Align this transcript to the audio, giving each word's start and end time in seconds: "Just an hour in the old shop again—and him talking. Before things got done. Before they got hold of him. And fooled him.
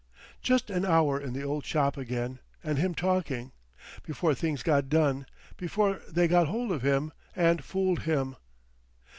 "Just 0.41 0.71
an 0.71 0.83
hour 0.83 1.19
in 1.21 1.33
the 1.33 1.43
old 1.43 1.63
shop 1.63 1.95
again—and 1.95 2.79
him 2.79 2.95
talking. 2.95 3.51
Before 4.01 4.33
things 4.33 4.63
got 4.63 4.89
done. 4.89 5.27
Before 5.57 6.01
they 6.09 6.27
got 6.27 6.47
hold 6.47 6.71
of 6.71 6.81
him. 6.81 7.11
And 7.35 7.63
fooled 7.63 7.99
him. 8.01 8.35